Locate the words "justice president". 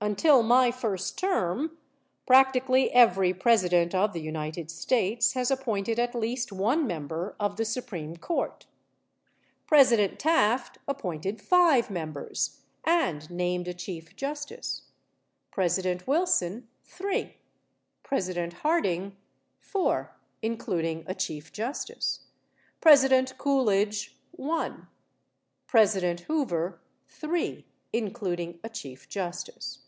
14.14-16.06, 21.52-23.36